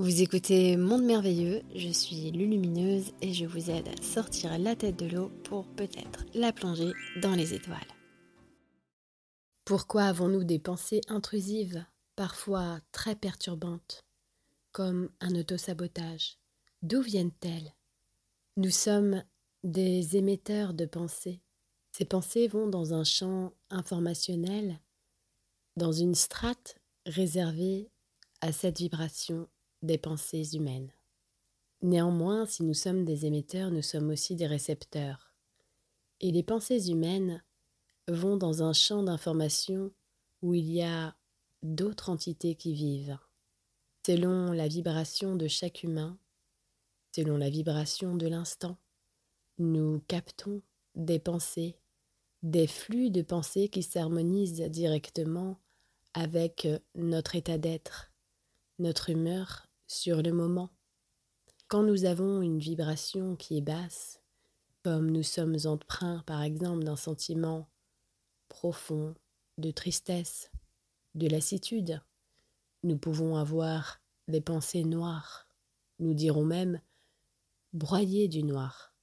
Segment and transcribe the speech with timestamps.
[0.00, 4.98] Vous écoutez Monde Merveilleux, je suis Lulumineuse et je vous aide à sortir la tête
[4.98, 7.76] de l'eau pour peut-être la plonger dans les étoiles.
[9.66, 11.84] Pourquoi avons-nous des pensées intrusives,
[12.16, 14.06] parfois très perturbantes,
[14.72, 16.38] comme un autosabotage?
[16.80, 17.74] D'où viennent-elles?
[18.56, 19.22] Nous sommes
[19.64, 21.42] des émetteurs de pensées.
[21.92, 24.80] Ces pensées vont dans un champ informationnel,
[25.76, 27.90] dans une strate réservée
[28.40, 29.46] à cette vibration
[29.82, 30.92] des pensées humaines.
[31.82, 35.32] Néanmoins, si nous sommes des émetteurs, nous sommes aussi des récepteurs.
[36.20, 37.42] Et les pensées humaines
[38.08, 39.90] vont dans un champ d'information
[40.42, 41.14] où il y a
[41.62, 43.18] d'autres entités qui vivent.
[44.06, 46.18] Selon la vibration de chaque humain,
[47.14, 48.76] selon la vibration de l'instant,
[49.58, 50.62] nous captons
[50.94, 51.76] des pensées,
[52.42, 55.58] des flux de pensées qui s'harmonisent directement
[56.14, 58.12] avec notre état d'être,
[58.78, 60.70] notre humeur sur le moment.
[61.66, 64.22] Quand nous avons une vibration qui est basse,
[64.84, 67.68] comme nous sommes empreints par exemple d'un sentiment
[68.48, 69.16] profond
[69.58, 70.52] de tristesse,
[71.16, 72.00] de lassitude,
[72.84, 75.48] nous pouvons avoir des pensées noires,
[75.98, 76.80] nous dirons même
[77.72, 78.94] broyées du noir.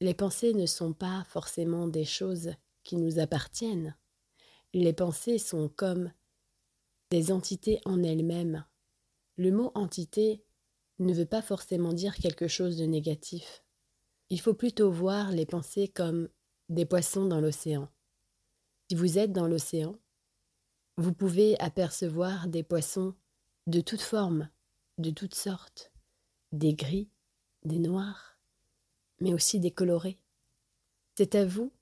[0.00, 2.52] Les pensées ne sont pas forcément des choses
[2.84, 3.96] qui nous appartiennent.
[4.72, 6.12] Les pensées sont comme
[7.10, 8.64] des entités en elles-mêmes
[9.36, 10.42] le mot entité
[10.98, 13.64] ne veut pas forcément dire quelque chose de négatif.
[14.30, 16.28] Il faut plutôt voir les pensées comme
[16.68, 17.88] des poissons dans l'océan.
[18.88, 19.98] Si vous êtes dans l'océan,
[20.96, 23.14] vous pouvez apercevoir des poissons
[23.66, 24.48] de toutes formes,
[24.98, 25.92] de toutes sortes,
[26.52, 27.08] des gris,
[27.64, 28.38] des noirs,
[29.20, 30.18] mais aussi des colorés.
[31.16, 31.72] C'est à vous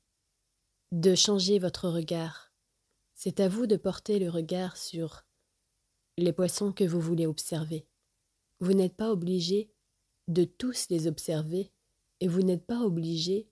[0.93, 2.53] de changer votre regard.
[3.15, 5.25] C'est à vous de porter le regard sur
[6.23, 7.87] les poissons que vous voulez observer.
[8.61, 9.71] Vous n'êtes pas obligé
[10.29, 11.73] de tous les observer
[12.21, 13.49] et vous n'êtes pas obligé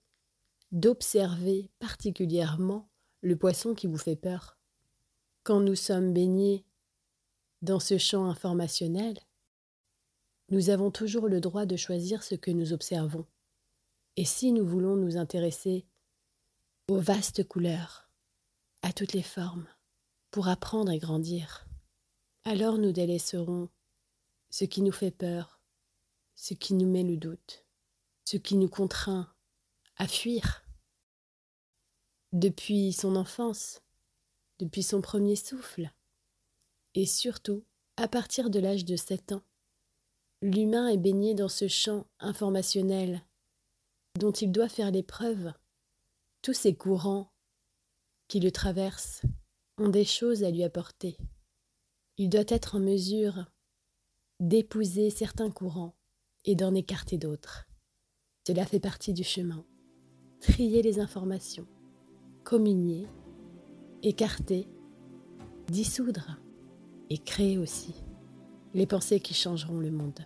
[0.71, 2.89] d'observer particulièrement
[3.21, 4.57] le poisson qui vous fait peur.
[5.43, 6.65] Quand nous sommes baignés
[7.61, 9.17] dans ce champ informationnel,
[10.49, 13.25] nous avons toujours le droit de choisir ce que nous observons.
[14.15, 15.85] Et si nous voulons nous intéresser
[16.87, 18.09] aux vastes couleurs,
[18.81, 19.67] à toutes les formes,
[20.31, 21.68] pour apprendre et grandir,
[22.43, 23.69] alors nous délaisserons
[24.49, 25.59] ce qui nous fait peur,
[26.35, 27.65] ce qui nous met le doute,
[28.25, 29.31] ce qui nous contraint
[29.97, 30.63] à fuir.
[32.31, 33.81] Depuis son enfance,
[34.59, 35.91] depuis son premier souffle,
[36.95, 37.63] et surtout
[37.97, 39.43] à partir de l'âge de sept ans,
[40.41, 43.21] l'humain est baigné dans ce champ informationnel
[44.17, 45.53] dont il doit faire l'épreuve.
[46.41, 47.31] Tous ces courants
[48.27, 49.23] qui le traversent
[49.77, 51.17] ont des choses à lui apporter.
[52.21, 53.45] Il doit être en mesure
[54.41, 55.95] d'épouser certains courants
[56.43, 57.69] et d'en écarter d'autres.
[58.45, 59.65] Cela fait partie du chemin.
[60.41, 61.65] Trier les informations,
[62.43, 63.07] communier,
[64.03, 64.67] écarter,
[65.69, 66.41] dissoudre
[67.09, 67.95] et créer aussi
[68.73, 70.19] les pensées qui changeront le monde.